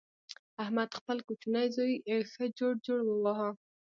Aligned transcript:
احمد 0.63 0.89
خپل 0.99 1.17
کوچنۍ 1.27 1.67
زوی 1.75 1.91
ښه 2.31 2.45
جوړ 2.59 2.73
جوړ 2.85 2.99
وواهه. 3.05 3.49